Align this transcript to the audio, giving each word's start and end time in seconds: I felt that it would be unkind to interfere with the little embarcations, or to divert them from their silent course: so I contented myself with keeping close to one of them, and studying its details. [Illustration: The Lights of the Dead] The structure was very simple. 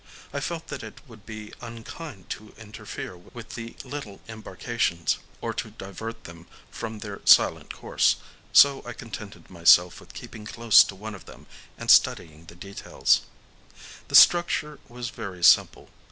I 0.33 0.39
felt 0.39 0.65
that 0.69 0.81
it 0.81 0.99
would 1.07 1.27
be 1.27 1.53
unkind 1.61 2.27
to 2.31 2.55
interfere 2.57 3.15
with 3.15 3.49
the 3.51 3.75
little 3.83 4.19
embarcations, 4.27 5.19
or 5.41 5.53
to 5.53 5.69
divert 5.69 6.23
them 6.23 6.47
from 6.71 6.97
their 6.97 7.21
silent 7.25 7.71
course: 7.71 8.15
so 8.51 8.81
I 8.83 8.93
contented 8.93 9.51
myself 9.51 9.99
with 9.99 10.15
keeping 10.15 10.43
close 10.47 10.83
to 10.85 10.95
one 10.95 11.13
of 11.13 11.25
them, 11.27 11.45
and 11.77 11.91
studying 11.91 12.45
its 12.49 12.55
details. 12.55 13.21
[Illustration: 13.75 13.75
The 13.75 13.75
Lights 13.75 13.75
of 13.75 13.79
the 13.79 13.93
Dead] 13.93 14.07
The 14.07 14.15
structure 14.15 14.79
was 14.89 15.09
very 15.11 15.43
simple. 15.43 15.91